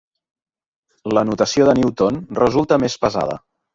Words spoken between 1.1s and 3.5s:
La notació de Newton resulta més pesada.